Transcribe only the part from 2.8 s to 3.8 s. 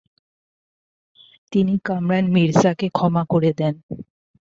ক্ষমা করে দেন।